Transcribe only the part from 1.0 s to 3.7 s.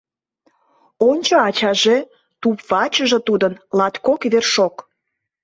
Ончо, ачаже, туп-вачыже тудын